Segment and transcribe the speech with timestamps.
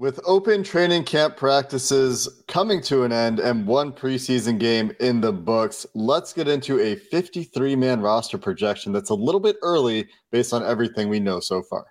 [0.00, 5.30] With open training camp practices coming to an end and one preseason game in the
[5.30, 10.54] books, let's get into a 53 man roster projection that's a little bit early based
[10.54, 11.84] on everything we know so far.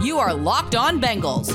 [0.00, 1.52] You are Locked On Bengals,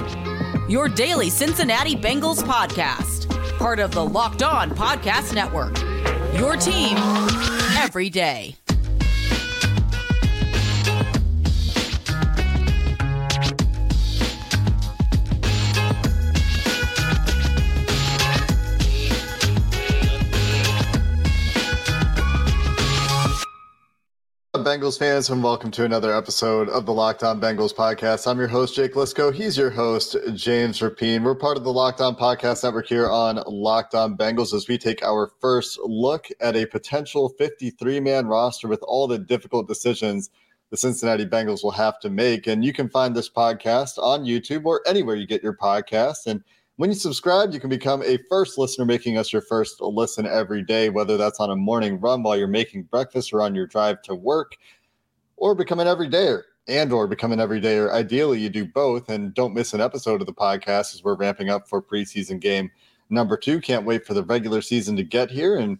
[0.69, 5.75] your daily Cincinnati Bengals podcast, part of the Locked On Podcast Network.
[6.39, 6.97] Your team
[7.79, 8.57] every day.
[24.67, 28.29] Bengals fans, and welcome to another episode of the Locked On Bengals podcast.
[28.29, 29.33] I'm your host, Jake Liscow.
[29.33, 31.23] He's your host, James Rapien.
[31.23, 34.77] We're part of the Locked On Podcast Network here on Locked On Bengals as we
[34.77, 40.31] take our first look at a potential 53 man roster with all the difficult decisions
[40.69, 42.45] the Cincinnati Bengals will have to make.
[42.47, 46.27] And you can find this podcast on YouTube or anywhere you get your podcast.
[46.27, 46.43] And
[46.77, 50.61] when you subscribe, you can become a first listener, making us your first listen every
[50.63, 54.01] day, whether that's on a morning run while you're making breakfast or on your drive
[54.03, 54.55] to work,
[55.37, 57.91] or become an everydayer and or become an everydayer.
[57.91, 61.49] Ideally, you do both and don't miss an episode of the podcast as we're ramping
[61.49, 62.69] up for preseason game
[63.09, 63.59] number two.
[63.59, 65.79] Can't wait for the regular season to get here and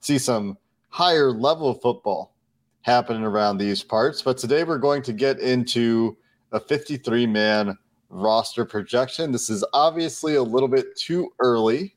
[0.00, 0.56] see some
[0.88, 2.34] higher level football
[2.82, 4.22] happening around these parts.
[4.22, 6.16] But today we're going to get into
[6.52, 7.76] a 53 man
[8.08, 9.32] roster projection.
[9.32, 11.96] This is obviously a little bit too early,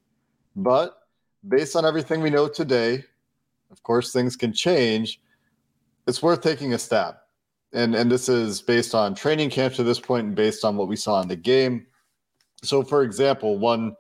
[0.56, 1.00] but
[1.48, 3.04] based on everything we know today,
[3.72, 5.22] of course, things can change.
[6.08, 7.16] It's worth taking a stab.
[7.74, 10.90] And, and this is based on training camp to this point and based on what
[10.90, 11.88] we saw in the game.
[12.64, 13.96] So, for example, one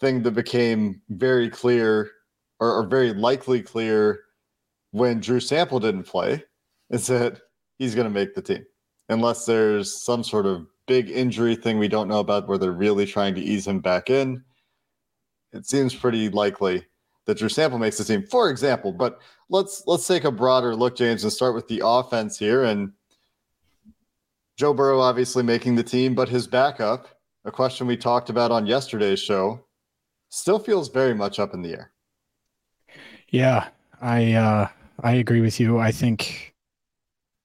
[0.00, 2.10] thing that became very clear
[2.58, 4.24] or, or very likely clear
[4.90, 6.42] when Drew Sample didn't play
[6.90, 7.40] is that
[7.78, 8.66] he's going to make the team
[9.08, 13.06] unless there's some sort of big injury thing we don't know about where they're really
[13.06, 14.42] trying to ease him back in.
[15.52, 16.84] It seems pretty likely
[17.26, 18.92] that Drew Sample makes the team, for example.
[18.92, 22.64] But let's let's take a broader look, James, and start with the offense here.
[22.64, 22.92] And
[24.56, 27.08] Joe Burrow obviously making the team, but his backup,
[27.44, 29.64] a question we talked about on yesterday's show,
[30.28, 31.92] still feels very much up in the air.
[33.28, 33.68] Yeah,
[34.00, 34.68] I uh,
[35.00, 35.78] I agree with you.
[35.78, 36.51] I think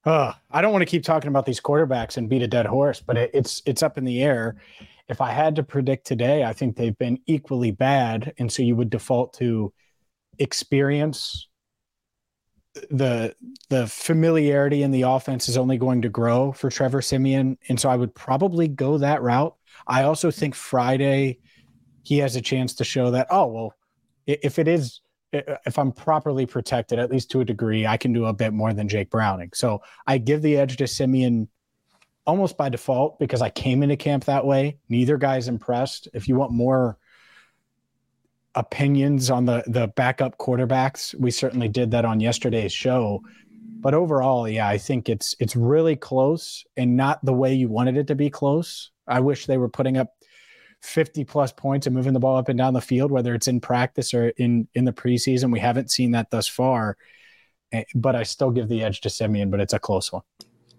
[0.07, 3.01] uh, I don't want to keep talking about these quarterbacks and beat a dead horse,
[3.01, 4.55] but it, it's it's up in the air.
[5.09, 8.75] If I had to predict today, I think they've been equally bad, and so you
[8.77, 9.73] would default to
[10.39, 11.49] experience.
[12.89, 13.35] The
[13.69, 17.89] the familiarity in the offense is only going to grow for Trevor Siemian, and so
[17.89, 19.55] I would probably go that route.
[19.87, 21.39] I also think Friday
[22.03, 23.27] he has a chance to show that.
[23.29, 23.73] Oh well,
[24.25, 25.01] if it is
[25.33, 28.53] Uh, if I'm properly protected, at least to a degree, I can do a bit
[28.53, 29.51] more than Jake Browning.
[29.53, 31.47] So I give the edge to Siemian
[32.25, 34.77] almost by default because I came into camp that way.
[34.89, 36.07] Neither guy's impressed.
[36.13, 36.97] If you want more
[38.55, 43.21] opinions on the the backup quarterbacks, we certainly did that on yesterday's show.
[43.79, 47.97] But overall, yeah, I think it's it's really close and not the way you wanted
[47.97, 48.91] it to be close.
[49.07, 50.16] I wish they were putting up
[50.81, 53.59] 50 plus points and moving the ball up and down the field, whether it's in
[53.59, 55.51] practice or in in the preseason.
[55.51, 56.97] We haven't seen that thus far,
[57.71, 60.23] eh, but I still give the edge to Siemian, but it's a close one.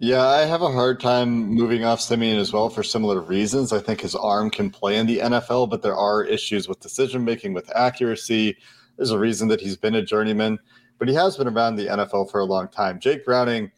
[0.00, 3.72] Yeah, I have a hard time moving off Siemian as well for similar reasons.
[3.72, 7.24] I think his arm can play in the NFL, but there are issues with decision
[7.24, 8.56] making, with accuracy.
[8.96, 10.60] There's a reason that he's been a journeyman,
[11.00, 13.00] but he has been around the NFL for a long time.
[13.00, 13.72] Jake Browning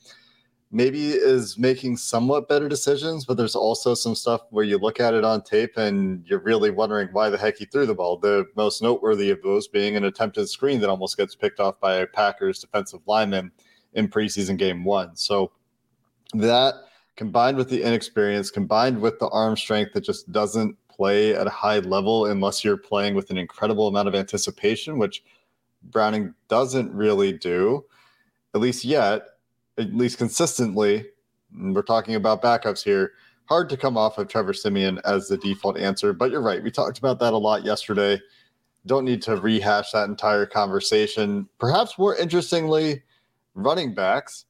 [0.73, 5.15] maybe is making somewhat better decisions, but there's also some stuff where you look at
[5.15, 8.17] it on tape and you're really wondering why the heck he threw the ball.
[8.17, 11.97] The most noteworthy of those being an attempted screen that almost gets picked off by
[11.97, 13.51] a Packers defensive lineman
[13.95, 15.17] in preseason game one.
[15.17, 15.51] So
[16.35, 16.75] that
[17.17, 21.51] combined with the inexperience, combined with the arm strength that just doesn't play at a
[21.51, 25.25] high level unless you're playing with an incredible amount of anticipation, which
[25.83, 27.85] Browning doesn't really do,
[28.55, 29.23] at least yet
[29.79, 31.07] at least consistently,
[31.59, 33.13] we're talking about backups here,
[33.47, 36.13] hard to come off of Trevor Siemian as the default answer.
[36.13, 36.63] But you're right.
[36.63, 38.21] We talked about that a lot yesterday.
[38.87, 41.49] Don't need to rehash that entire conversation.
[41.59, 43.03] Perhaps more interestingly,
[43.55, 44.47] running backs,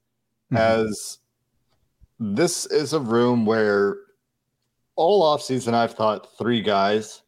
[0.52, 0.56] mm-hmm.
[0.56, 1.18] as
[2.18, 3.96] this is a room where
[4.96, 7.22] all offseason I've thought three guys,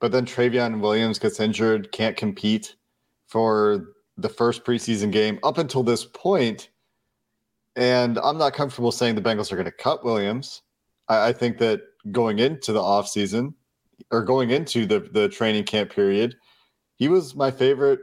[0.00, 2.74] but then Trayveon Williams gets injured, can't compete.
[3.28, 6.70] for the first preseason game up until this point,
[7.78, 10.62] and I'm not comfortable saying the Bengals are going to cut Williams.
[11.08, 11.80] I, I think that
[12.10, 13.54] going into the offseason
[14.10, 16.34] or going into the, the training camp period,
[16.96, 18.00] he was my favorite,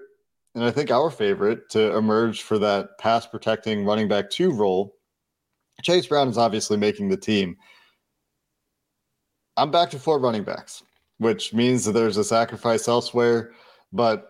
[0.56, 4.96] and I think our favorite to emerge for that pass protecting running back two role.
[5.84, 7.58] Chase Brown is obviously making the team.
[9.58, 10.84] I'm back to four running backs,
[11.18, 13.52] which means that there's a sacrifice elsewhere.
[13.92, 14.30] But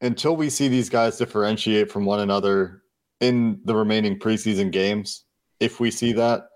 [0.00, 2.82] until we see these guys differentiate from one another
[3.20, 5.24] in the remaining preseason games,
[5.60, 6.48] if we see that,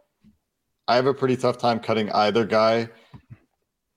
[0.88, 2.88] I have a pretty tough time cutting either guy.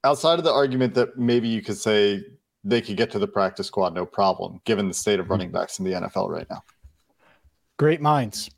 [0.03, 2.23] Outside of the argument that maybe you could say
[2.63, 5.57] they could get to the practice squad no problem, given the state of running mm-hmm.
[5.57, 6.61] backs in the NFL right now.
[7.77, 8.49] Great minds.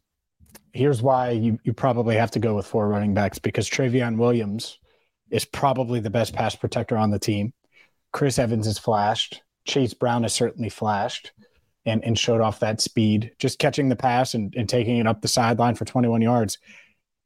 [0.74, 4.80] Here's why you, you probably have to go with four running backs because Trayveon Williams
[5.32, 7.54] is probably the best pass protector on the team.
[8.12, 9.42] Chris Evans has flashed.
[9.66, 11.32] Chase Brown has certainly flashed
[11.86, 13.32] and, and showed off that speed.
[13.40, 16.58] Just catching the pass and, and taking it up the sideline for 21 yards.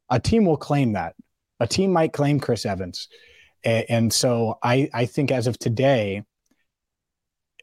[0.10, 1.16] A team will claim that.
[1.60, 3.08] A team might claim Chris Evans.
[3.64, 6.24] And, and so I, I think as of today,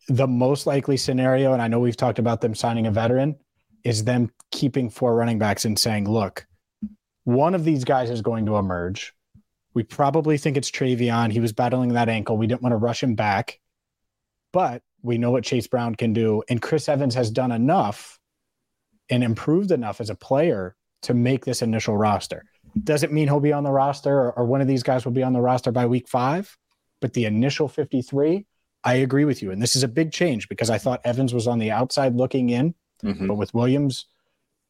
[0.08, 3.36] the most likely scenario, and I know we've talked about them signing a veteran,
[3.84, 6.46] is them keeping four running backs and saying, look,
[7.24, 9.12] one of these guys is going to emerge.
[9.74, 11.32] We probably think it's Trayveon.
[11.32, 12.36] He was battling that ankle.
[12.36, 13.58] We didn't want to rush him back,
[14.52, 16.42] but we know what Chase Brown can do.
[16.48, 18.18] And Chris Evans has done enough
[19.08, 22.44] and improved enough as a player to make this initial roster.
[22.82, 25.22] Doesn't mean he'll be on the roster or, or one of these guys will be
[25.22, 26.56] on the roster by week five,
[27.00, 28.44] but the initial 53,
[28.82, 29.52] I agree with you.
[29.52, 32.50] And this is a big change because I thought Evans was on the outside looking
[32.50, 33.28] in, mm-hmm.
[33.28, 34.06] but with Williams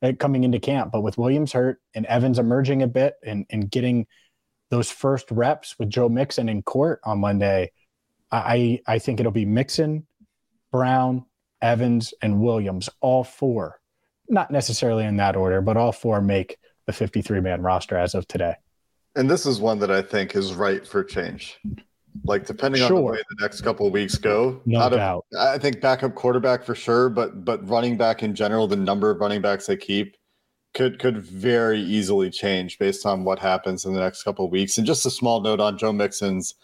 [0.02, 3.70] uh, coming into camp, but with Williams hurt and Evans emerging a bit and, and
[3.70, 4.06] getting
[4.70, 7.72] those first reps with Joe Mixon in court on Monday,
[8.30, 10.06] I, I think it'll be Mixon,
[10.76, 11.24] Brown,
[11.62, 13.80] Evans, and Williams, all four.
[14.28, 18.28] Not necessarily in that order, but all four make the 53 man roster as of
[18.28, 18.56] today.
[19.14, 21.58] And this is one that I think is right for change.
[22.24, 22.88] Like depending sure.
[22.88, 25.24] on the way the next couple of weeks go, no doubt.
[25.38, 29.20] I think backup quarterback for sure, but but running back in general, the number of
[29.20, 30.16] running backs they keep
[30.74, 34.76] could could very easily change based on what happens in the next couple of weeks.
[34.76, 36.54] And just a small note on Joe Mixon's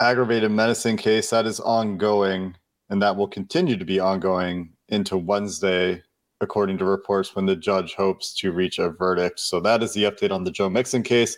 [0.00, 2.54] aggravated menacing case that is ongoing,
[2.90, 6.02] and that will continue to be ongoing into Wednesday,
[6.40, 9.40] according to reports, when the judge hopes to reach a verdict.
[9.40, 11.36] So that is the update on the Joe Mixon case.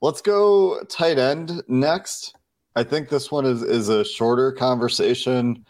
[0.00, 2.34] Let's go tight end next.
[2.74, 5.64] I think this one is is a shorter conversation.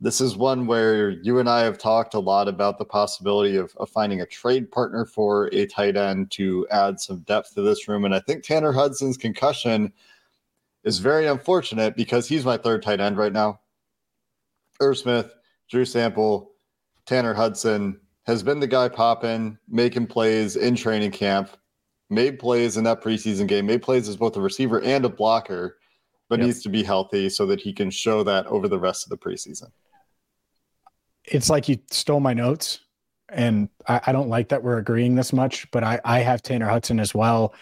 [0.00, 3.74] This is one where you and I have talked a lot about the possibility of,
[3.76, 7.88] of finding a trade partner for a tight end to add some depth to this
[7.88, 8.04] room.
[8.04, 9.92] And I think Tanner Hudson's concussion
[10.84, 13.60] is very unfortunate because he's my third tight end right now.
[14.80, 15.34] Irv Smith,
[15.70, 16.52] Drew Sample,
[17.06, 21.56] Tanner Hudson has been the guy popping, making plays in training camp
[22.10, 25.78] made plays in that preseason game, made plays as both a receiver and a blocker,
[26.28, 26.46] but yep.
[26.46, 29.18] needs to be healthy so that he can show that over the rest of the
[29.18, 29.70] preseason.
[31.24, 32.80] It's like you stole my notes,
[33.28, 36.68] and I, I don't like that we're agreeing this much, but I, I have Tanner
[36.68, 37.54] Hudson as well.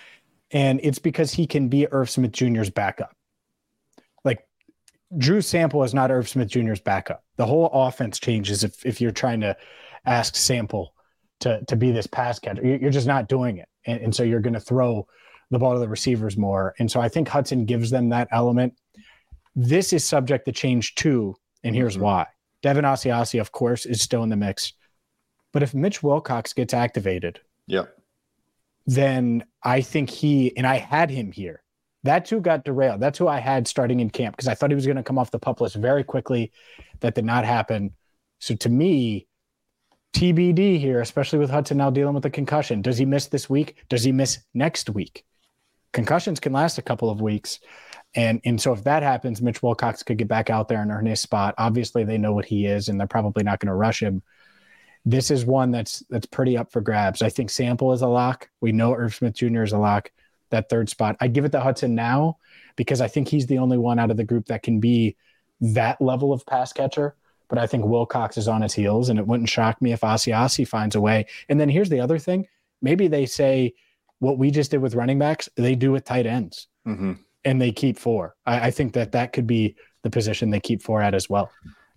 [0.50, 3.16] And it's because he can be Irv Smith Jr.'s backup.
[5.16, 7.24] Drew Sample is not Irv Smith Jr.'s backup.
[7.36, 9.56] The whole offense changes if, if you're trying to
[10.06, 10.94] ask Sample
[11.40, 12.64] to, to be this pass catcher.
[12.64, 15.06] You're just not doing it and, and so you're going to throw
[15.50, 16.74] the ball to the receivers more.
[16.78, 18.74] And so I think Hudson gives them that element.
[19.54, 22.04] This is subject to change too, and here's mm-hmm.
[22.04, 22.26] why.
[22.62, 24.72] Devin Asiasi, of course, is still in the mix.
[25.52, 27.84] But if Mitch Wilcox gets activated, yeah,
[28.86, 31.62] then I think he and I had him here.
[32.04, 33.00] That too got derailed.
[33.00, 35.18] That's who I had starting in camp because I thought he was going to come
[35.18, 36.52] off the pup list very quickly.
[37.00, 37.94] That did not happen.
[38.38, 39.26] So to me,
[40.14, 42.82] TBD here, especially with Hudson now dealing with a concussion.
[42.82, 43.82] Does he miss this week?
[43.88, 45.24] Does he miss next week?
[45.92, 47.58] Concussions can last a couple of weeks.
[48.14, 51.06] And, and so if that happens, Mitch Wilcox could get back out there and earn
[51.06, 51.54] his spot.
[51.58, 54.22] Obviously, they know what he is, and they're probably not going to rush him.
[55.04, 57.22] This is one that's that's pretty up for grabs.
[57.22, 58.48] I think Sample is a lock.
[58.60, 59.62] We know Irv Smith Jr.
[59.62, 60.10] is a lock.
[60.50, 62.38] That third spot, I give it to Hudson now
[62.76, 65.16] because I think he's the only one out of the group that can be
[65.60, 67.16] that level of pass catcher
[67.48, 70.66] but I think Wilcox is on his heels, and it wouldn't shock me if Asiasi
[70.66, 71.26] finds a way.
[71.48, 72.48] And then here's the other thing:
[72.82, 73.74] maybe they say
[74.18, 77.12] what we just did with running backs, they do with tight ends, mm-hmm.
[77.44, 78.34] and they keep four.
[78.46, 81.50] I, I, think that that could be the position they keep four at as well.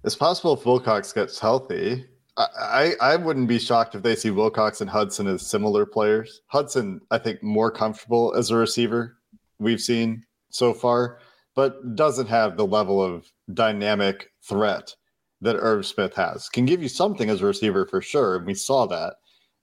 [0.03, 2.05] It's possible if Wilcox gets healthy.
[2.37, 6.41] I, I, wouldn't be shocked if they see Wilcox and Hudson as similar players.
[6.47, 9.17] Hudson, I think, more comfortable as a receiver
[9.57, 11.19] we've seen so far,
[11.55, 14.95] but doesn't have the level of dynamic threat
[15.41, 16.47] that Irv Smith has.
[16.49, 19.15] Can give you something as a receiver for sure, and we saw that,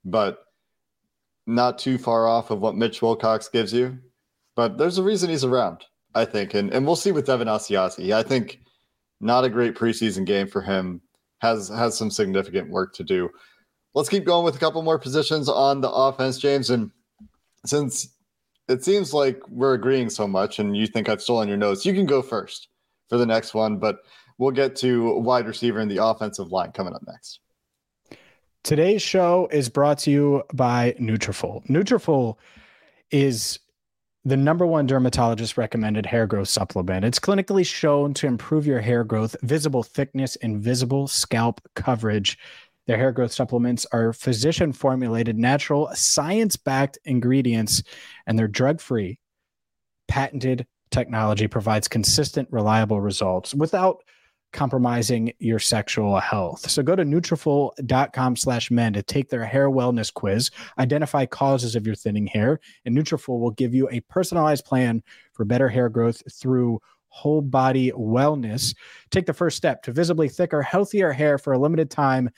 [0.05, 0.39] but
[1.47, 3.99] not too far off of what Mitch Wilcox gives you.
[4.57, 8.13] But there's a reason he's around, I think, and and we'll see with Devin Asiasi.
[8.13, 8.61] I think
[9.21, 11.01] not a great preseason game for him.
[11.45, 13.29] Has has some significant work to do.
[13.93, 16.71] Let's keep going with a couple more positions on the offense, James.
[16.71, 16.91] And
[17.67, 18.17] since
[18.67, 21.93] it seems like we're agreeing so much, and you think I've stolen your notes, you
[21.93, 22.69] can go first
[23.11, 23.77] for the next one.
[23.79, 23.99] But
[24.39, 27.41] we'll get to wide receiver and the offensive line coming up next.
[28.63, 31.67] Today's show is brought to you by Nutrafol.
[31.67, 32.37] Nutrafol
[33.11, 33.59] is
[34.25, 37.05] the number one dermatologist recommended hair growth supplement.
[37.05, 42.39] It's clinically shown to improve your hair growth, visible thickness, and visible scalp coverage.
[42.87, 47.83] Their hair growth supplements are physician formulated, natural, science backed ingredients,
[48.27, 49.19] and they're drug free.
[50.09, 54.04] Patented technology provides consistent, reliable results without
[54.55, 56.71] compromising your sexual health.
[56.71, 61.87] So go to Nutrafol.com slash men to take their hair wellness quiz, identify causes of
[61.87, 66.23] your thinning hair, and Nutrafol will give you a personalized plan for better hair growth
[66.33, 68.75] through whole body wellness.
[69.11, 72.31] Take the first step to visibly thicker, healthier hair for a limited time.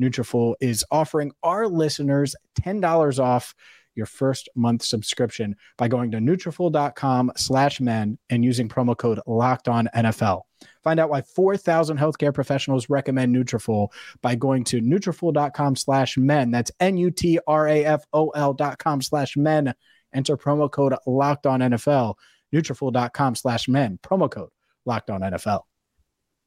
[0.00, 3.54] Nutrafol is offering our listeners $10 off
[3.94, 9.68] your first month subscription by going to Nutrafol.com slash men and using promo code locked
[9.68, 10.42] on NFL.
[10.82, 13.88] Find out why 4,000 healthcare professionals recommend Nutrafol
[14.22, 16.50] by going to Nutrafol.com slash men.
[16.50, 19.74] That's N-U-T-R-A-F-O-L dot com slash men.
[20.12, 22.14] Enter promo code locked on NFL.
[22.54, 23.98] Nutrafol.com slash men.
[24.02, 24.50] Promo code
[24.86, 25.62] locked on NFL.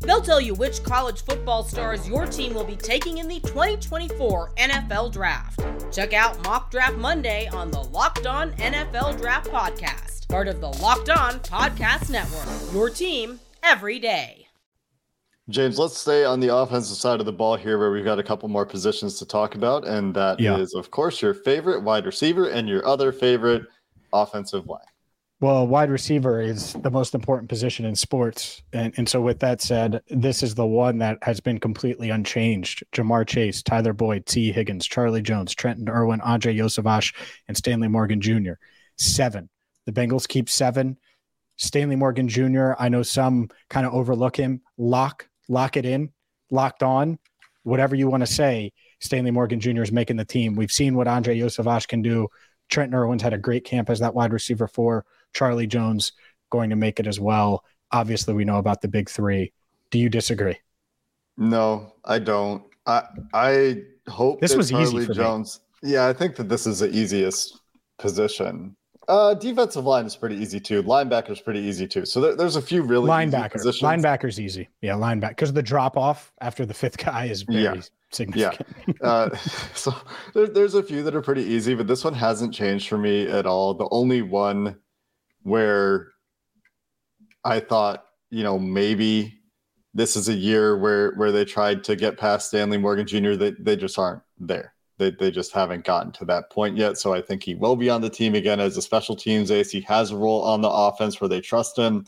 [0.00, 4.54] They'll tell you which college football stars your team will be taking in the 2024
[4.56, 5.60] NFL Draft.
[5.92, 10.68] Check out Mock Draft Monday on the Locked On NFL Draft Podcast part of the
[10.68, 12.46] Locked On Podcast Network.
[12.72, 14.46] Your team every day.
[15.48, 18.22] James, let's stay on the offensive side of the ball here, where we've got a
[18.22, 19.84] couple more positions to talk about.
[19.84, 20.56] And that yeah.
[20.56, 23.64] is, of course, your favorite wide receiver and your other favorite
[24.12, 24.80] offensive line.
[25.40, 28.62] Well, wide receiver is the most important position in sports.
[28.74, 32.84] And, and so, with that said, this is the one that has been completely unchanged.
[32.92, 37.14] Ja'Marr Chase, Tyler Boyd, Tee Higgins, Charlie Jones, Trenton Irwin, Andrei Iosivas,
[37.48, 38.52] and Stanley Morgan Jr.
[38.96, 39.48] Seven
[39.86, 40.96] the Bengals keep seven.
[41.56, 44.62] Stanley Morgan Jr., I know some kind of overlook him.
[44.78, 46.10] Lock, lock it in,
[46.50, 47.18] locked on,
[47.64, 48.72] whatever you want to say.
[49.00, 49.82] Stanley Morgan Jr.
[49.82, 50.54] is making the team.
[50.54, 52.28] We've seen what Andrei Iosivas can do.
[52.68, 56.12] Trent Irwin's had a great camp as that wide receiver for Charlie Jones
[56.50, 57.64] going to make it as well.
[57.92, 59.52] Obviously, we know about the big three.
[59.90, 60.58] Do you disagree?
[61.36, 62.62] No, I don't.
[62.86, 65.60] I I hope this was Charlie easy Jones.
[65.82, 65.92] Me.
[65.92, 67.60] Yeah, I think that this is the easiest
[67.98, 68.76] position
[69.10, 70.82] uh, defensive line is pretty easy too.
[70.84, 72.06] Linebacker's pretty easy too.
[72.06, 74.68] So there, there's a few really linebacker linebacker's easy.
[74.82, 77.80] Yeah, linebacker because the drop off after the fifth guy is very yeah.
[78.12, 78.68] significant.
[78.86, 78.94] Yeah.
[79.06, 79.36] uh,
[79.74, 79.92] so
[80.32, 83.26] there, there's a few that are pretty easy, but this one hasn't changed for me
[83.26, 83.74] at all.
[83.74, 84.76] The only one
[85.42, 86.08] where
[87.44, 89.40] I thought, you know, maybe
[89.94, 93.32] this is a year where where they tried to get past Stanley Morgan Jr.
[93.32, 94.74] They they just aren't there.
[94.98, 96.98] They, they just haven't gotten to that point yet.
[96.98, 99.70] So I think he will be on the team again as a special teams ace.
[99.70, 102.04] He has a role on the offense where they trust him.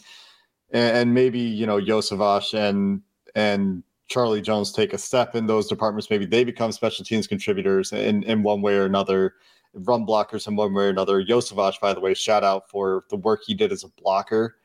[0.73, 3.01] And, and maybe, you know, Iosivas and
[3.35, 6.11] and Charlie Jones take a step in those departments.
[6.11, 9.37] Maybe they become special teams contributors in, in one way or another,
[9.75, 11.23] run blockers in one way or another.
[11.23, 14.57] Iosivas, by the way, shout out for the work he did as a blocker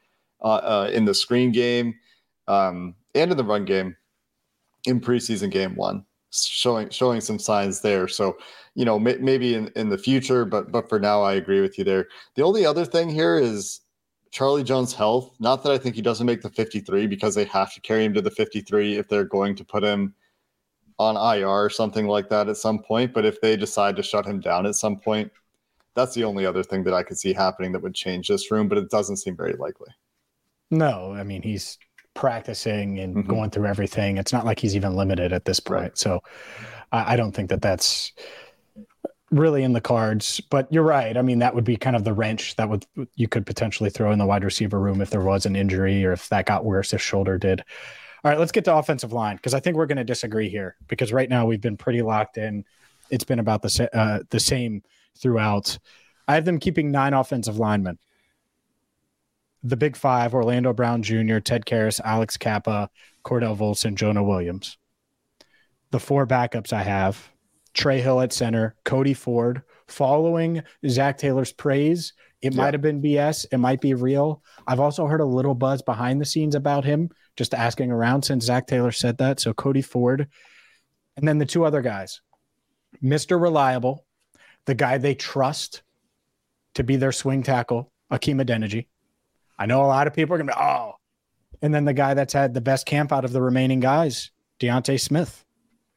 [0.41, 1.95] uh, uh, in the screen game
[2.47, 3.95] um, and in the run game
[4.85, 8.07] in preseason game one showing showing some signs there.
[8.07, 8.37] So,
[8.75, 11.77] you know, may, maybe in, in the future, but but for now, I agree with
[11.77, 12.07] you there.
[12.35, 13.81] The only other thing here is
[14.31, 15.35] Charlie Jones' health.
[15.39, 18.13] Not that I think he doesn't make the 53 because they have to carry him
[18.13, 20.13] to the 53 if they're going to put him
[20.99, 23.13] on IR or something like that at some point.
[23.13, 25.31] But if they decide to shut him down at some point,
[25.95, 28.67] that's the only other thing that I could see happening that would change this room.
[28.67, 29.89] But it doesn't seem very likely.
[30.69, 31.77] No, I mean he's
[32.13, 33.29] practicing and mm-hmm.
[33.29, 34.17] going through everything.
[34.17, 35.81] It's not like he's even limited at this point.
[35.81, 35.97] Right.
[35.97, 36.21] So
[36.91, 38.11] I, I don't think that that's
[39.31, 40.41] really in the cards.
[40.49, 41.15] But you're right.
[41.15, 42.85] I mean, that would be kind of the wrench that would
[43.15, 46.13] you could potentially throw in the wide receiver room if there was an injury or
[46.13, 47.63] if that got worse, if shoulder did.
[48.27, 50.75] All right, let's get to offensive line because I think we're going to disagree here
[50.89, 52.65] because right now we've been pretty locked in.
[53.09, 54.83] It's been about the uh, the same
[55.17, 55.79] throughout.
[56.27, 57.99] I have them keeping nine offensive linemen.
[59.63, 62.89] the big five Orlando Brown Jr., Ted Karras, Alex Cappa,
[63.23, 64.77] Cordell Volson, Jonah Williams.
[65.91, 67.29] The four backups I have
[67.73, 72.11] Trey Hill at center, Cody Ford, following Zac Taylor's praise.
[72.41, 72.61] It yeah.
[72.61, 73.45] might have been BS.
[73.53, 74.43] It might be real.
[74.67, 78.45] I've also heard a little buzz behind the scenes about him, just asking around since
[78.45, 79.39] Zac Taylor said that.
[79.39, 80.27] So Cody Ford.
[81.15, 82.21] And then the two other guys
[83.01, 83.41] Mr.
[83.41, 84.05] Reliable,
[84.65, 85.83] the guy they trust
[86.75, 88.87] to be their swing tackle, Hakeem Adeniji.
[89.57, 90.93] I know a lot of people are going to be, oh.
[91.61, 94.97] And then the guy that's had the best camp out of the remaining guys, D'Ante
[94.97, 95.43] Smith.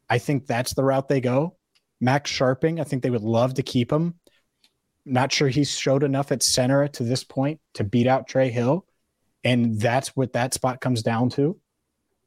[0.08, 1.56] I think that's the route they go.
[2.00, 4.14] Max Scharping, I think they would love to keep him.
[5.04, 8.86] Not sure he's showed enough at center to this point to beat out Trey Hill.
[9.44, 11.58] And that's what that spot comes down to.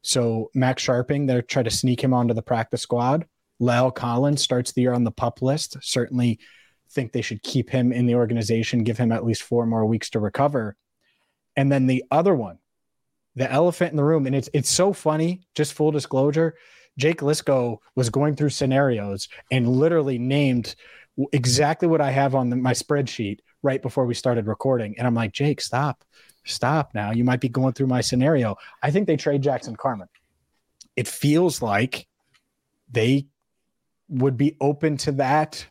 [0.02, 3.26] So Max Scharping, they're trying to sneak him onto the practice squad.
[3.62, 5.78] La'el Collins starts the year on the pup list.
[5.82, 6.40] Certainly
[6.92, 10.10] think they should keep him in the organization, give him at least four more weeks
[10.12, 10.76] to recover.
[11.56, 12.60] And then the other one,
[13.36, 16.56] the elephant in the room, and it's it's so funny, just full disclosure.
[16.98, 20.76] Jake Liscow was going through scenarios and literally named
[21.32, 24.96] exactly what I have on the, my spreadsheet right before we started recording.
[24.98, 26.04] And I'm like, Jake, stop,
[26.46, 27.12] stop now.
[27.12, 28.56] You might be going through my scenario.
[28.82, 30.10] I think they trade Jackson Carman.
[30.96, 32.08] It feels like
[32.92, 33.28] they
[34.10, 35.66] would be open to that.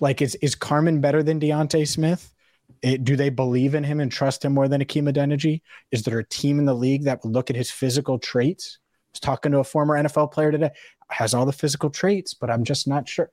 [0.00, 2.34] Like, is, is Carman better than D'Ante Smith?
[2.82, 5.62] It, do they believe in him and trust him more than Hakeem Adeniji?
[5.90, 9.16] Is there a team in the league that would look at his physical traits I
[9.16, 10.70] was talking to a former NFL player today,
[11.08, 13.30] has all the physical traits, but I'm just not sure.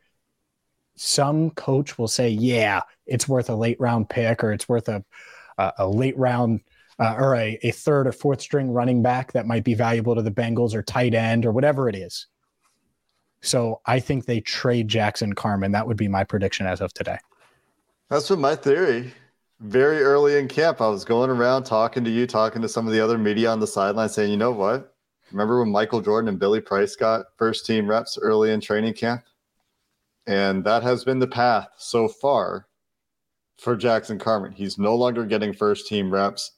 [0.96, 5.04] Some coach will say, yeah, it's worth a late round pick or it's worth a,
[5.58, 6.62] a, a late round
[7.00, 10.22] uh, or a, a third or fourth string running back that might be valuable to
[10.22, 12.28] the Bengals or tight end or whatever it is.
[13.42, 15.72] So I think they trade Jackson Carman.
[15.74, 17.18] That would be my prediction as of today.
[18.10, 19.14] That's what my theory.
[19.60, 22.94] Very early in camp, I was going around talking to you, talking to some of
[22.94, 24.94] the other media on the sideline, saying, you know what?
[25.32, 29.24] Remember when Michael Jordan and Billy Price got first team reps early in training camp?
[30.28, 32.68] And that has been the path so far
[33.58, 34.52] for Jackson Carman.
[34.52, 36.52] He's no longer getting first team reps.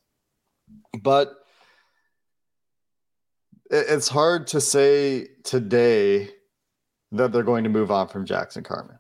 [1.02, 1.36] But
[3.70, 6.30] it's hard to say today
[7.12, 9.00] that they're going to move on from Jackson Carman.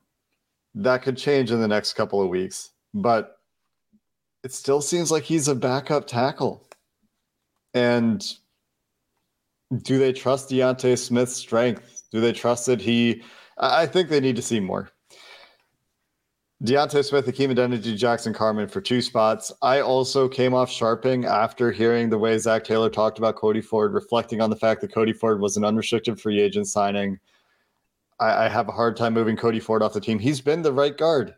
[0.75, 3.37] That could change in the next couple of weeks, but
[4.43, 6.67] it still seems like he's a backup tackle.
[7.73, 8.25] And
[9.81, 12.03] do they trust D'Ante Smith's strength?
[12.11, 13.23] Do they trust that he?
[13.57, 14.89] I think they need to see more.
[16.63, 19.51] D'Ante Smith, Hakeem Adeniji, Jackson Carman for two spots.
[19.61, 23.93] I also came off Scharping after hearing the way Zac Taylor talked about Cody Ford,
[23.93, 27.19] reflecting on the fact that Cody Ford was an unrestricted free agent signing.
[28.21, 30.17] I, I have a hard time moving Cody Ford off the team.
[30.17, 31.35] He's been the right guard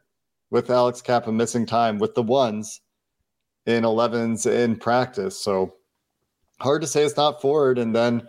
[0.51, 2.81] with Alex Cappa missing time with the ones
[3.65, 5.39] in 11s in practice.
[5.39, 5.73] So
[6.59, 7.79] hard to say it's not Ford.
[7.79, 8.27] And then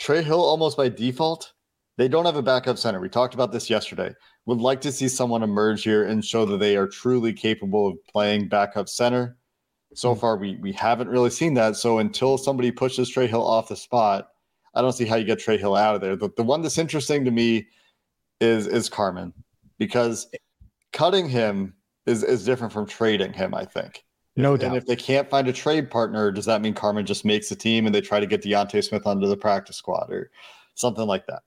[0.00, 1.52] Trey Hill, almost by default,
[1.96, 2.98] they don't have a backup center.
[2.98, 4.12] We talked about this yesterday.
[4.46, 7.96] Would like to see someone emerge here and show that they are truly capable of
[8.06, 9.38] playing backup center.
[9.94, 10.20] So mm-hmm.
[10.20, 11.76] far, we we haven't really seen that.
[11.76, 14.28] So until somebody pushes Trey Hill off the spot,
[14.74, 16.16] I don't see how you get Trey Hill out of there.
[16.16, 17.68] The, the one that's interesting to me
[18.40, 19.32] is is Carman
[19.78, 20.28] because
[20.92, 21.74] cutting him
[22.06, 23.54] is is different from trading him.
[23.54, 24.04] I think.
[24.36, 24.68] No if, doubt.
[24.68, 27.56] And if they can't find a trade partner, does that mean Carman just makes the
[27.56, 30.30] team and they try to get D'Ante Smith onto the practice squad or
[30.74, 31.42] something like that?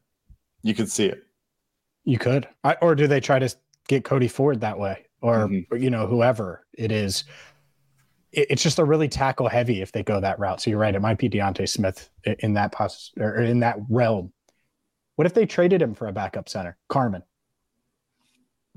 [0.63, 1.26] You could see it.
[2.07, 3.53] You could, I, or do they try to
[3.89, 5.75] get Cody Ford that way, or mm-hmm.
[5.75, 7.25] you know whoever it is?
[8.31, 10.61] It, it's just a really tackle heavy if they go that route.
[10.61, 14.31] So you're right; it might be D'Ante Smith in that pos- or in that realm.
[15.17, 17.23] What if they traded him for a backup center, Carman?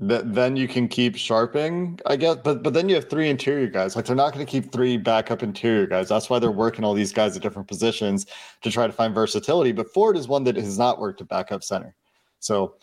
[0.03, 2.37] then you can keep Scharping, I guess.
[2.43, 3.95] But but then you have three interior guys.
[3.95, 6.09] Like they're not going to keep three backup interior guys.
[6.09, 8.25] That's why they're working all these guys at different positions
[8.63, 9.71] to try to find versatility.
[9.71, 11.95] But Ford is one that has not worked at backup center.
[12.39, 12.75] So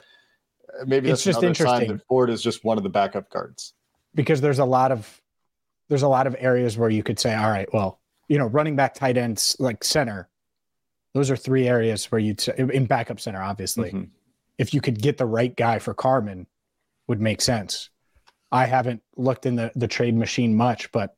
[0.87, 1.93] maybe it's just interesting.
[1.93, 3.75] that Ford is just one of the backup guards.
[4.15, 5.21] Because there's a lot of
[5.89, 8.77] there's a lot of areas where you could say, all right, well, you know, running
[8.77, 10.29] back tight ends like center.
[11.15, 13.91] Those are three areas where you'd say in backup center, obviously.
[13.91, 14.05] Mm-hmm.
[14.59, 16.47] If you could get the right guy for Carman,
[17.07, 17.91] would make sense.
[18.53, 21.17] I haven't looked in the, the trade machine much, but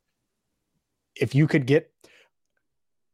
[1.15, 1.91] if you could get,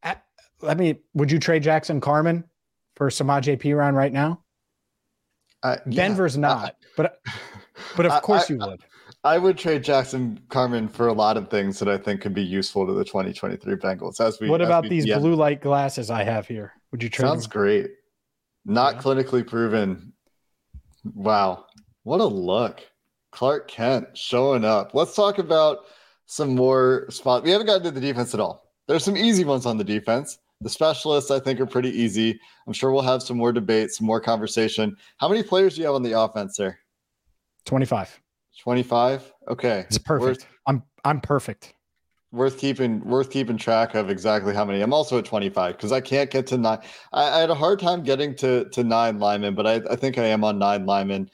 [0.04, 0.24] at,
[0.62, 2.44] let me, would you trade Jackson Carman
[2.96, 3.70] for Samaje P.
[3.70, 4.44] Perine right now?
[5.64, 7.22] Uh, Denver's yeah, not, but
[7.96, 8.82] but of course I, you would.
[9.24, 12.44] I would trade Jackson Carman for a lot of things that I think could be
[12.44, 14.22] useful to the 2023 Bengals.
[14.22, 15.18] As we, what about we, these yeah.
[15.18, 16.74] blue light glasses I have here?
[16.92, 17.28] Would you trade?
[17.28, 17.52] Sounds them?
[17.52, 17.92] great.
[18.66, 19.02] Not yeah.
[19.02, 20.14] clinically proven.
[21.04, 21.66] Wow.
[22.04, 22.82] What a look.
[23.32, 24.94] Clark Kent showing up.
[24.94, 25.80] Let's talk about
[26.26, 27.44] some more spot.
[27.44, 28.72] We haven't gotten to the defense at all.
[28.88, 30.40] There's some easy ones on the defense.
[30.62, 32.40] The specialists, I think, are pretty easy.
[32.66, 34.96] I'm sure we'll have some more debate, some more conversation.
[35.18, 36.80] How many players do you have on the offense there?
[37.66, 38.20] 25.
[38.60, 39.34] 25.
[39.50, 40.42] Okay, it's perfect.
[40.42, 41.74] Worth, I'm I'm perfect.
[42.32, 44.82] Worth keeping worth keeping track of exactly how many.
[44.82, 46.80] I'm also at 25 because I can't get to nine.
[47.14, 50.18] I, I, had a hard time getting to to nine linemen, but I, I think
[50.18, 51.30] I am on nine linemen.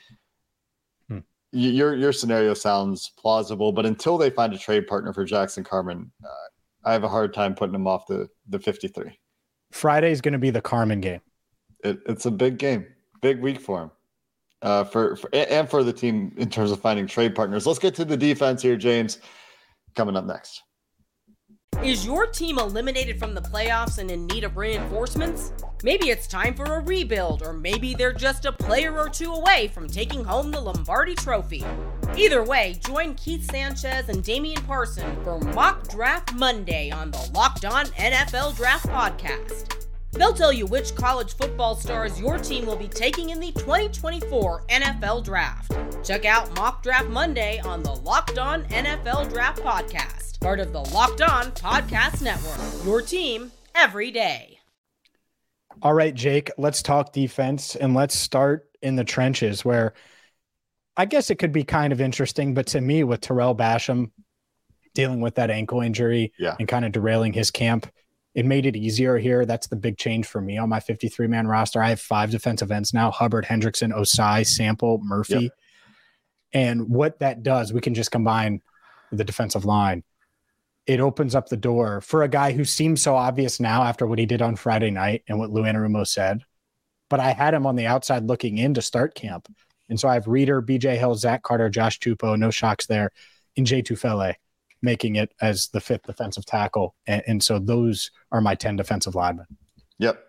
[1.08, 1.20] Hmm.
[1.52, 6.12] Your your scenario sounds plausible, but until they find a trade partner for Jackson Carman,
[6.24, 6.50] uh,
[6.86, 9.18] I have a hard time putting him off the the 53.
[9.72, 11.22] Friday is going to be the Carman game.
[11.84, 12.86] It, it's a big game,
[13.22, 13.92] big week for him
[14.64, 17.68] uh, for, for and for the team in terms of finding trade partners.
[17.68, 19.20] Let's get to the defense here, James.
[19.96, 20.64] Coming up next.
[21.84, 25.52] Is your team eliminated from the playoffs and in need of reinforcements?
[25.84, 29.68] Maybe it's time for a rebuild, or maybe they're just a player or two away
[29.68, 31.66] from taking home the Lombardi Trophy.
[32.16, 37.66] Either way, join Keith Sanchez and Damian Parson for Mock Draft Monday on the Locked
[37.66, 39.88] On NFL Draft Podcast.
[40.12, 44.64] They'll tell you which college football stars your team will be taking in the 2024
[44.70, 45.76] NFL Draft.
[46.04, 50.82] Check out Mock Draft Monday on the Locked On NFL Draft Podcast, part of the
[50.82, 52.86] Locked On Podcast Network.
[52.86, 54.60] Your team every day.
[55.82, 59.94] All right, Jake, let's talk defense and let's start in the trenches where
[60.96, 64.12] I guess it could be kind of interesting, but to me, with Tarell Basham
[64.94, 66.56] dealing with that ankle injury yeah.
[66.60, 67.88] and kind of derailing his camp,
[68.36, 69.46] it made it easier here.
[69.46, 71.82] That's the big change for me on my 53 man roster.
[71.82, 75.44] I have five defensive ends now Hubbard, Hendrickson, Ossai, Sample, Murphy.
[75.44, 75.52] Yep.
[76.54, 78.62] And what that does, we can just combine
[79.12, 80.04] the defensive line.
[80.86, 84.20] It opens up the door for a guy who seems so obvious now after what
[84.20, 86.44] he did on Friday night and what Lou Anarumo said.
[87.10, 89.48] But I had him on the outside looking in to start camp.
[89.94, 93.12] And so I have Reader, BJ Hill, Zach Carter, Josh Tupou, no shocks there,
[93.56, 94.34] in Jay Tufele
[94.82, 96.96] making it as the fifth defensive tackle.
[97.06, 99.46] And, and so those are my 10 defensive linemen.
[100.00, 100.20] Yep.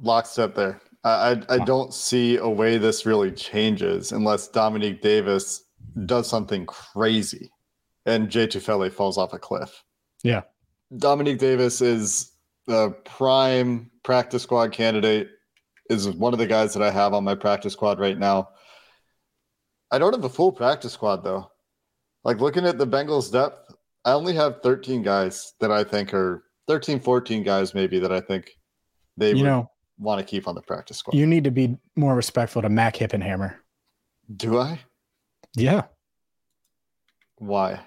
[0.00, 0.80] Lockstep there.
[1.04, 5.64] I, I, I don't see a way this really changes unless Dominique Davis
[6.06, 7.52] does something crazy
[8.06, 9.84] and Jay Tufele falls off a cliff.
[10.22, 10.44] Yeah.
[10.96, 12.32] Dominique Davis is
[12.66, 15.28] the prime practice squad candidate,
[15.90, 18.48] is one of the guys that I have on my practice squad right now.
[19.90, 21.50] I don't have a full practice squad though.
[22.24, 23.74] Like looking at the Bengals depth,
[24.04, 28.20] I only have 13 guys that I think are 13, 14 guys maybe that I
[28.20, 28.50] think
[29.16, 31.16] they you know want to keep on the practice squad.
[31.16, 33.56] You need to be more respectful to Mac Hippenhammer.
[34.34, 34.80] Do I?
[35.54, 35.84] Yeah.
[37.36, 37.80] Why?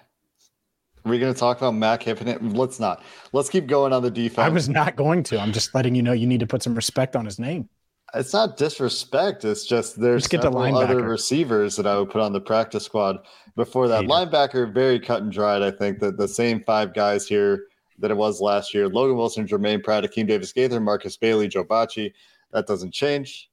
[1.04, 2.56] Are we going to talk about Mac Hippenhammer?
[2.56, 3.04] Let's not.
[3.32, 4.46] Let's keep going on the defense.
[4.46, 5.40] I was not going to.
[5.40, 7.70] I'm just letting you know you need to put some respect on his name
[8.14, 9.46] it's not disrespect.
[9.46, 13.20] It's just there's get several other receivers that I would put on the practice squad
[13.56, 14.04] before that.
[14.06, 15.62] Linebacker, very cut and dried.
[15.62, 17.68] I think that the same five guys here
[18.00, 21.64] that it was last year: Logan Wilson, Jermaine Pratt, Akeem Davis Gaither, Markus Bailey, Joe
[21.64, 22.14] Bachie.
[22.52, 23.50] That doesn't change.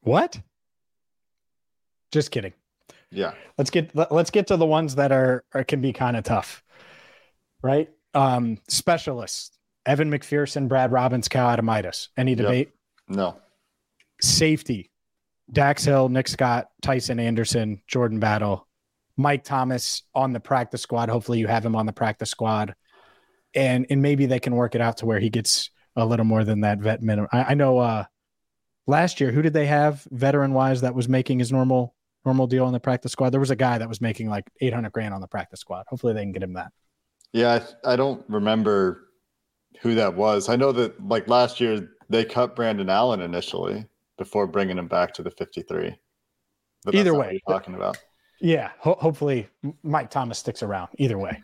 [0.00, 0.40] What?
[2.10, 2.54] Just kidding.
[3.10, 3.32] Yeah.
[3.58, 6.62] Let's get let's get to the ones that are, are can be kind of tough,
[7.62, 7.90] right?
[8.14, 12.08] Um, specialists: Evan McPherson, Brad Robbins, Cal Adomitis.
[12.16, 12.72] Any debate?
[13.08, 13.16] Yep.
[13.16, 13.41] No
[14.22, 14.90] safety
[15.52, 18.66] Dax Hill, Nick Scott, Tycen Anderson, Jordan Battle,
[19.16, 21.10] Mike Thomas on the practice squad.
[21.10, 22.74] Hopefully, you have him on the practice squad,
[23.54, 26.44] and and maybe they can work it out to where he gets a little more
[26.44, 27.28] than that vet minimum.
[27.32, 28.04] I, I know uh,
[28.86, 32.64] last year, who did they have veteran wise that was making his normal normal deal
[32.64, 33.30] on the practice squad?
[33.30, 35.84] There was a guy that was making like eight hundred grand on the practice squad.
[35.88, 36.72] Hopefully, they can get him that.
[37.34, 39.08] Yeah, I, I don't remember
[39.82, 40.48] who that was.
[40.48, 43.84] I know that like last year they cut Brandon Allen initially
[44.18, 45.94] before bringing him back to the 53.
[46.84, 47.98] But Either way, talking about.
[48.40, 49.48] Yeah, ho- hopefully
[49.82, 50.88] Mike Thomas sticks around.
[50.98, 51.40] Either way,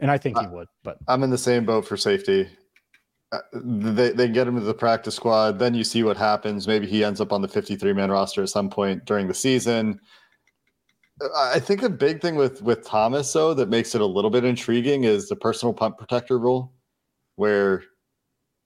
[0.00, 0.68] and I think he would.
[0.82, 2.48] But I'm in the same boat for safety.
[3.32, 5.58] Uh, they they get him to the practice squad.
[5.58, 6.68] Then you see what happens.
[6.68, 9.98] Maybe he ends up on the 53 man roster at some point during the season.
[11.36, 14.44] I think the big thing with with Thomas though that makes it a little bit
[14.44, 16.74] intriguing is the personal punt protector rule,
[17.36, 17.82] where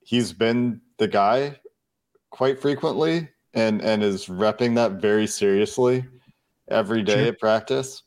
[0.01, 1.61] he's been the guy
[2.31, 6.05] quite frequently and and is repping that very seriously
[6.69, 7.29] every day sure.
[7.29, 8.03] at practice.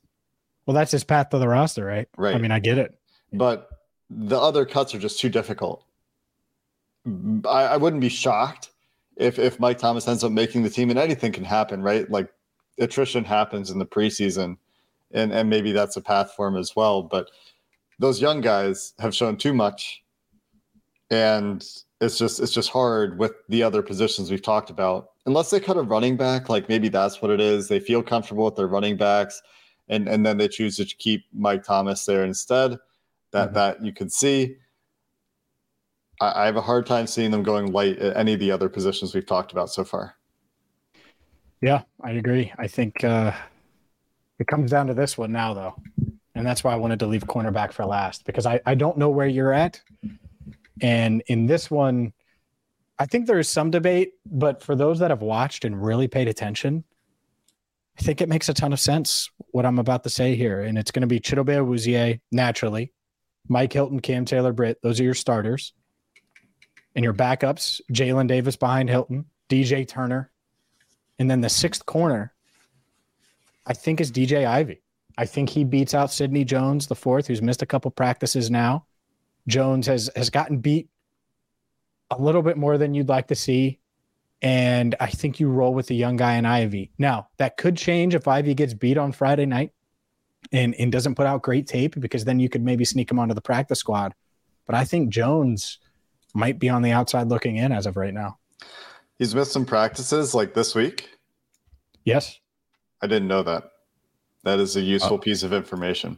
[0.66, 2.08] Well, that's his path to the roster, right?
[2.16, 2.36] Right.
[2.36, 2.98] I mean, I get it.
[3.34, 3.70] But
[4.10, 5.84] the other cuts are just too difficult.
[7.46, 8.70] I, I wouldn't be shocked
[9.18, 12.10] if if Mike Thomas ends up making the team, and anything can happen, right?
[12.10, 12.32] Like
[12.80, 14.58] attrition happens in the preseason,
[15.12, 17.02] and and maybe that's a path for him as well.
[17.02, 17.30] But
[17.98, 20.04] those young guys have shown too much,
[21.10, 21.66] and
[22.00, 25.78] it's just it's just hard with the other positions we've talked about unless they cut
[25.78, 27.68] a running back, like maybe that's what it is.
[27.68, 29.42] They feel comfortable with their running backs,
[29.88, 32.78] and and then they choose to keep Mike Thomas there instead.
[33.32, 33.54] That mm-hmm.
[33.56, 34.58] that you can see.
[36.22, 38.70] I, I have a hard time seeing them going light at any of the other
[38.70, 40.16] positions we've talked about so far.
[41.62, 42.54] Yeah, I agree.
[42.58, 43.34] I think uh,
[44.40, 45.76] it comes down to this one now, though.
[46.36, 49.10] And that's why I wanted to leave cornerback for last because I, I don't know
[49.10, 49.82] where you're at.
[50.82, 52.14] And in this one,
[53.00, 56.28] I think there is some debate, but for those that have watched and really paid
[56.28, 56.84] attention,
[57.98, 60.62] I think it makes a ton of sense what I'm about to say here.
[60.62, 62.92] And it's going to be Chidobe Awuzie, naturally,
[63.48, 64.82] Mike Hilton, Cam Taylor Britt.
[64.82, 65.74] Those are your starters.
[66.96, 70.30] And your backups, Jalen Davis behind Hilton, DJ Turner.
[71.20, 72.34] And then the sixth corner,
[73.66, 74.82] I think, is DJ Ivey.
[75.18, 78.86] I think he beats out Sidney Jones, the fourth, who's missed a couple practices now.
[79.48, 80.90] Jones has has gotten beat
[82.12, 83.80] a little bit more than you'd like to see.
[84.42, 86.92] And I think you roll with the young guy in Ivey.
[86.98, 89.74] Now, that could change if Ivey gets beat on Friday night
[90.52, 93.34] and, and doesn't put out great tape because then you could maybe sneak him onto
[93.34, 94.14] the practice squad.
[94.66, 95.80] But I think Jones
[96.34, 98.38] might be on the outside looking in as of right now.
[99.18, 101.10] He's missed some practices like this week.
[102.06, 102.40] Yes.
[103.02, 103.72] I didn't know that.
[104.44, 105.20] That is a useful Oh.
[105.20, 106.18] piece of information.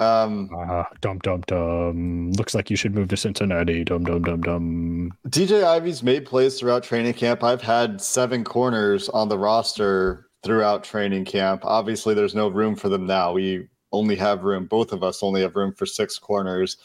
[0.00, 2.32] Um, Uh, dum dum dum.
[2.32, 3.84] Looks like you should move to Cincinnati.
[3.84, 5.12] Dum dum dum dum.
[5.28, 7.44] DJ Ivey's made plays throughout training camp.
[7.44, 11.64] I've had seven corners on the roster throughout training camp.
[11.64, 13.32] Obviously, there's no room for them now.
[13.32, 16.78] We only have room, both of us only have room for six corners.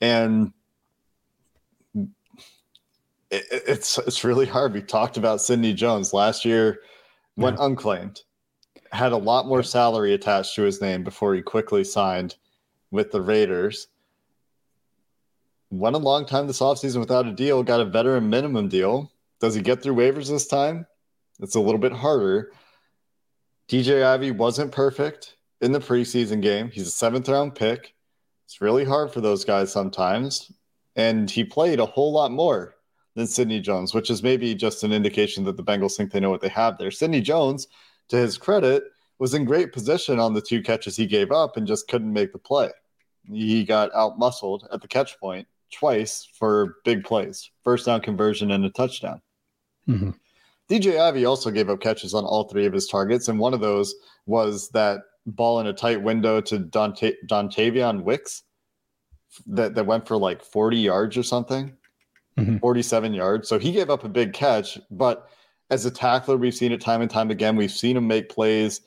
[0.00, 0.52] And
[1.94, 4.72] it, it's it's really hard.
[4.72, 6.80] We talked about Sidney Jones last year,
[7.36, 8.22] went unclaimed,
[8.92, 12.36] had a lot more salary attached to his name before he quickly signed
[12.92, 13.88] with the Raiders
[15.72, 19.10] went a long time this offseason without a deal, got a veteran minimum deal.
[19.40, 20.86] Does he get through waivers this time?
[21.40, 22.52] It's a little bit harder.
[23.68, 26.70] DJ Ivey wasn't perfect in the preseason game.
[26.70, 27.94] He's a seventh round pick.
[28.44, 30.52] It's really hard for those guys sometimes.
[30.94, 32.74] And he played a whole lot more
[33.14, 36.30] than Sidney Jones, which is maybe just an indication that the Bengals think they know
[36.30, 36.90] what they have there.
[36.90, 37.66] Sidney Jones,
[38.08, 38.84] to his credit,
[39.18, 42.32] was in great position on the two catches he gave up and just couldn't make
[42.32, 42.70] the play.
[43.30, 48.50] He got out muscled at the catch point twice for big plays, first down conversion
[48.50, 49.20] and a touchdown.
[49.88, 50.14] Mhm.
[50.68, 53.60] DJ Ivey also gave up catches on all three of his targets, and one of
[53.60, 53.94] those
[54.26, 58.42] was that ball in a tight window to Dante, Dontayvion Wicks
[59.46, 61.76] that, that went for like 40 yards or something,
[62.38, 62.60] Mhm.
[62.60, 63.48] 47 yards.
[63.48, 65.28] So he gave up a big catch, but
[65.70, 67.56] as a tackler, we've seen it time and time again.
[67.56, 68.82] We've seen him make plays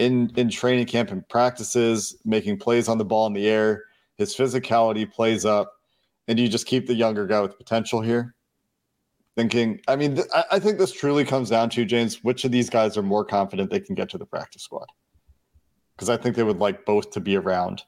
[0.00, 3.84] in in training camp and practices, making plays on the ball in the air.
[4.16, 5.74] His physicality plays up,
[6.26, 8.34] and you just keep the younger guy with potential here.
[9.36, 12.24] Thinking, I mean, th- I, think this truly comes down to James.
[12.24, 14.86] Which of these guys are more confident they can get to the practice squad?
[15.94, 17.84] Because I think they would like both to be around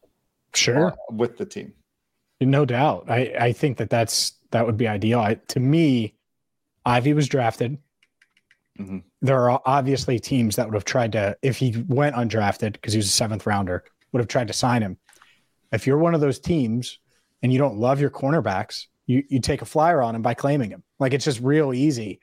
[0.55, 0.89] Sure.
[0.89, 1.73] uh, with the team.
[2.41, 3.07] No doubt.
[3.09, 5.19] I, I think that that's that would be ideal.
[5.19, 6.15] I, to me,
[6.85, 7.79] Ivey was drafted.
[8.83, 9.03] Mhm.
[9.21, 12.99] There are obviously teams that would have tried to, if he went undrafted because he
[12.99, 14.99] was a seventh rounder, would have tried to sign him.
[15.73, 16.99] If you're one of those teams
[17.43, 20.71] and you don't love your cornerbacks, you you take a flyer on him by claiming
[20.71, 20.83] him.
[20.99, 22.21] Like it's just real easy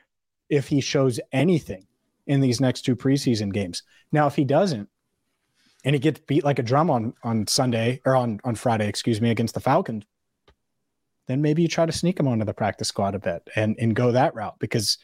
[0.49, 1.85] if he shows anything
[2.27, 3.83] in these next two preseason games.
[4.11, 4.89] Now, if he doesn't,
[5.83, 9.21] and he gets beat like a drum on on Sunday or on on Friday, excuse
[9.21, 10.03] me, against the Falcons,
[11.27, 13.95] then maybe you try to sneak him onto the practice squad a bit and and
[13.95, 14.97] go that route because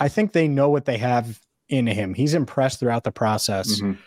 [0.00, 2.14] I think they know what they have in him.
[2.14, 3.98] He's impressed throughout the process, Mhm.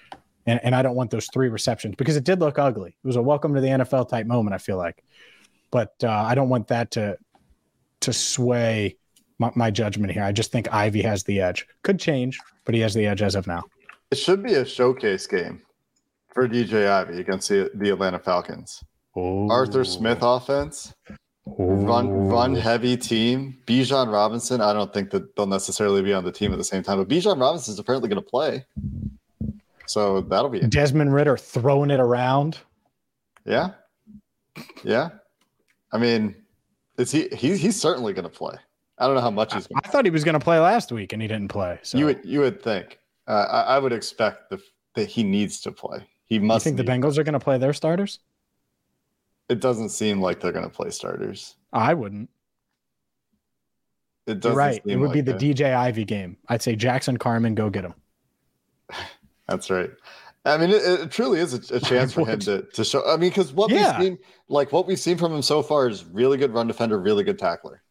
[0.46, 2.90] and, and I don't want those three receptions because it did look ugly.
[3.04, 4.54] It was a welcome to the NFL type moment.
[4.54, 5.04] I feel like,
[5.72, 7.18] but uh, I don't want that to
[8.02, 8.98] to sway
[9.40, 10.24] my, my judgment here.
[10.24, 11.66] I just think Ivey has the edge.
[11.82, 13.64] Could change, but he has the edge as of now.
[14.12, 15.62] It should be a showcase game
[16.34, 18.84] for DJ Ivey against the, the Atlanta Falcons.
[19.16, 20.94] Arthur Smith offense.
[21.48, 23.58] Run run heavy team.
[23.68, 24.62] Bijan Robinson.
[24.62, 27.08] I don't think that they'll necessarily be on the team at the same time, but
[27.08, 28.66] Bijan Robinson is apparently going to play,
[29.86, 32.58] so that'll be Desmond Ridder throwing it around.
[33.46, 33.72] yeah,
[34.84, 35.10] yeah.
[35.92, 36.36] I mean,
[36.98, 37.28] is he?
[37.32, 38.56] He's he's certainly going to play.
[38.98, 39.82] I don't know how much he's going.
[39.86, 41.80] I thought he was going to play last week and he didn't play.
[41.84, 43.00] So You would you would think.
[43.28, 44.60] Uh, I, I would expect the,
[44.96, 46.00] that he needs to play.
[46.26, 46.64] He you must.
[46.64, 48.20] think the Bengals are going to play their starters?
[49.50, 51.56] It doesn't seem like they're going to play starters.
[51.72, 52.30] I wouldn't.
[54.28, 54.58] It You're doesn't.
[54.58, 54.82] right.
[54.86, 55.40] It would be the it.
[55.42, 56.38] DJ Ivey game.
[56.50, 57.94] I'd say Jackson Carman, go get him.
[59.48, 59.92] That's right.
[60.46, 63.04] I mean, it, it truly is a, a chance for him to, to show.
[63.08, 64.00] I mean, because what Yeah.
[64.00, 67.00] we've seen, like what we've seen from him so far, is really good run defender,
[67.00, 67.84] really good tackler,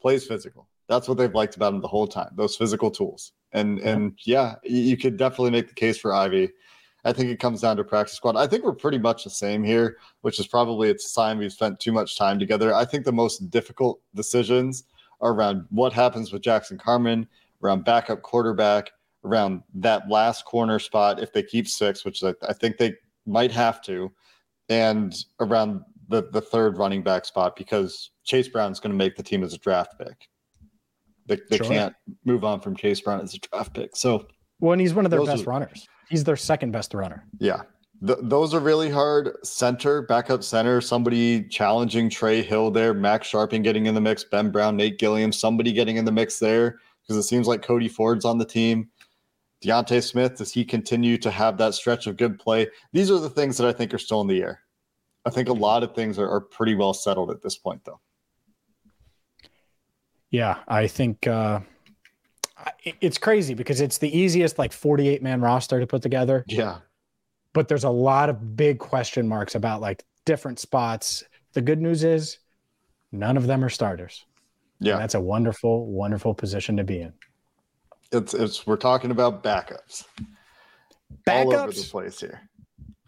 [0.00, 0.68] plays physical.
[0.88, 2.30] That's what they've liked about him the whole time.
[2.36, 3.88] Those physical tools, and Yeah.
[3.90, 6.50] and yeah, you, you could definitely make the case for Ivey.
[7.04, 8.36] I think it comes down to practice squad.
[8.36, 11.52] I think we're pretty much the same here, which is probably it's a sign we've
[11.52, 12.74] spent too much time together.
[12.74, 14.84] I think the most difficult decisions
[15.20, 17.26] are around what happens with Jackson Carman,
[17.62, 18.90] around backup quarterback,
[19.24, 22.94] around that last corner spot if they keep six, which I, I think they
[23.26, 24.10] might have to,
[24.68, 29.22] and around the, the third running back spot because Chase Brown's going to make the
[29.22, 30.28] team as a draft pick.
[31.26, 31.66] They, they sure.
[31.66, 33.96] can't move on from Chase Brown as a draft pick.
[33.96, 34.26] So,
[34.60, 35.88] well, and he's one of their best are, runners.
[36.12, 37.24] He's their second best runner.
[37.38, 37.62] Yeah.
[38.06, 39.34] Th- those are really hard.
[39.44, 44.50] Center, backup center, somebody challenging Trey Hill there, Max Scharping getting in the mix, Ben
[44.50, 48.26] Brown, Nate Gilliam, somebody getting in the mix there because it seems like Cody Ford's
[48.26, 48.90] on the team.
[49.62, 52.66] D'Ante Smith, does he continue to have that stretch of good play?
[52.92, 54.60] These are the things that I think are still in the air.
[55.24, 58.00] I think a lot of things are, are pretty well settled at this point, though.
[60.30, 61.60] Yeah, I think uh,
[62.84, 66.44] it's crazy because it's the easiest like 48 man roster to put together.
[66.46, 66.78] Yeah.
[67.52, 71.22] But there's a lot of big question marks about like different spots.
[71.52, 72.38] The good news is
[73.10, 74.24] none of them are starters.
[74.80, 74.94] Yeah.
[74.94, 77.12] And that's a wonderful, wonderful position to be in.
[78.10, 80.04] It's it's we're talking about backups.
[81.26, 82.40] Backups all over the place here.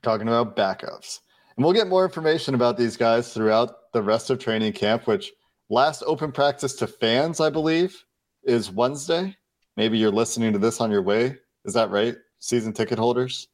[0.03, 1.21] talking about backups.
[1.57, 5.33] And we'll get more information about these guys throughout the rest of training camp, which
[5.69, 8.05] last open practice to fans, I believe,
[8.43, 9.37] is Wednesday.
[9.77, 11.37] Maybe you're listening to this on your way.
[11.65, 12.17] Is that right?
[12.39, 13.49] Season ticket holders?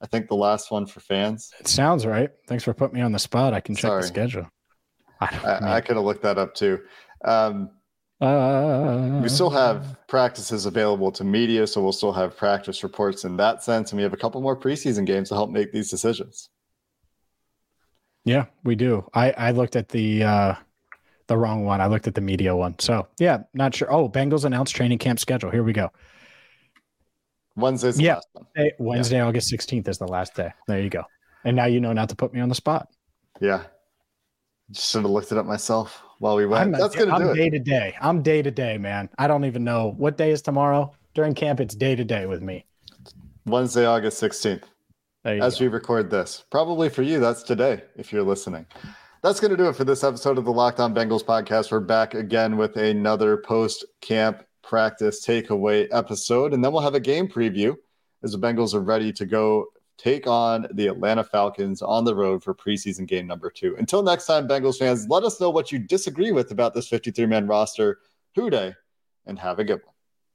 [0.00, 1.52] I think the last one for fans.
[1.60, 2.30] It sounds right.
[2.46, 3.54] Thanks for putting me on the spot.
[3.54, 4.50] I can check the schedule.
[5.20, 6.80] I, I, I could have looked that up too.
[7.24, 7.70] Um,
[8.20, 13.36] uh, we still have practices available to media, so we'll still have practice reports in
[13.36, 16.48] that sense, and we have a couple more preseason games to help make these decisions.
[18.24, 19.08] Yeah, we do.
[19.14, 20.54] I I looked at the uh,
[21.26, 21.80] the wrong one.
[21.80, 22.78] I looked at the media one.
[22.78, 23.92] So yeah, not sure.
[23.92, 25.50] Oh, Bengals announced training camp schedule.
[25.50, 25.90] Here we go.
[27.56, 28.18] Wednesday's yeah.
[28.78, 29.26] Wednesday, yeah.
[29.26, 30.52] August 16th is the last day.
[30.66, 31.04] There you go.
[31.44, 32.88] And now you know not to put me on the spot.
[33.40, 33.62] Yeah.
[34.72, 36.74] Should have looked it up myself while we went.
[36.74, 37.94] I'm, That's gonna I'm do day to day.
[38.00, 39.08] I'm day to day, man.
[39.18, 40.92] I don't even know what day is tomorrow.
[41.14, 42.64] During camp, it's day to day with me.
[43.46, 44.64] Wednesday, August 16th.
[45.24, 45.64] As go.
[45.64, 46.44] we record this.
[46.50, 48.66] Probably for you, that's today if you're listening.
[49.24, 51.72] That's going to do it for this episode of the Locked On Bengals podcast.
[51.72, 57.00] We're back again with another post camp practice takeaway episode, and then we'll have a
[57.00, 57.74] game preview
[58.22, 62.44] as the Bengals are ready to go take on the Atlanta Falcons on the road
[62.44, 63.74] for preseason game number two.
[63.78, 67.24] Until next time, Bengals fans, let us know what you disagree with about this 53
[67.24, 68.00] man roster.
[68.34, 68.74] Who Dey,
[69.24, 69.93] and have a good one.